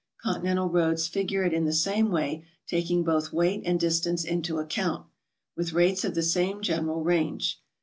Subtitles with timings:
[0.23, 4.57] Con tinental roads figure it in the same way, taking both weight and distance into
[4.57, 5.05] account,
[5.55, 7.61] with rates of the same general range.